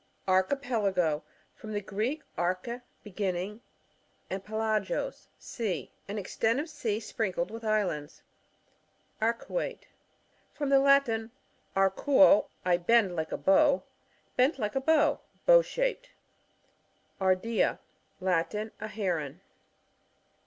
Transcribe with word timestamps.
Archipelago.— 0.27 1.21
From 1.57 1.73
the 1.73 1.79
Greek, 1.79 2.23
arcAe, 2.35 2.81
beginning, 3.03 3.61
&nd 4.31 4.43
pelagoSf 4.43 5.27
sea; 5.37 5.91
an 6.07 6.17
extent 6.17 6.59
of 6.59 6.67
sea 6.69 6.99
sprinkled 6.99 7.51
with 7.51 7.63
islands. 7.63 8.23
Arcuate.— 9.21 9.85
From 10.55 10.69
the 10.69 10.79
Latin, 10.79 11.29
areuo, 11.75 12.47
I 12.65 12.77
bend 12.77 13.15
like 13.15 13.31
a 13.31 13.37
bow. 13.37 13.83
Bent 14.37 14.57
like 14.57 14.73
a 14.75 14.81
bow; 14.81 15.19
bow 15.45 15.61
shaped. 15.61 16.09
Ardea.— 17.19 17.77
Latin. 18.27 18.71
A 18.81 18.87
Heron. 18.87 19.39